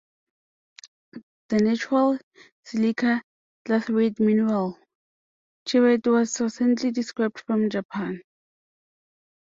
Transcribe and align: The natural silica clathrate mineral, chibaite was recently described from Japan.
The 1.49 1.57
natural 1.59 2.17
silica 2.63 3.21
clathrate 3.67 4.19
mineral, 4.19 4.79
chibaite 5.69 6.11
was 6.11 6.41
recently 6.41 6.89
described 6.89 7.41
from 7.45 7.69
Japan. 7.69 8.19